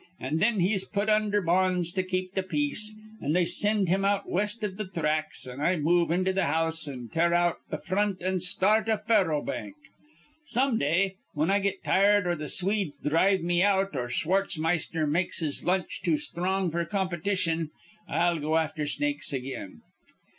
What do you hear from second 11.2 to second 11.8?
whin I